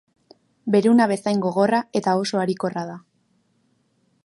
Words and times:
Beruna 0.75 1.05
bezain 1.11 1.43
gogorra 1.43 1.83
eta 2.01 2.17
oso 2.23 2.41
harikorra 2.45 2.87
da. 2.93 2.99